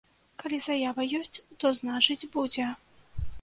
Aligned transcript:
Калі 0.43 0.57
заява 0.67 1.05
ёсць, 1.19 1.41
то 1.65 1.75
значыць 1.81 2.29
будзе. 2.39 2.67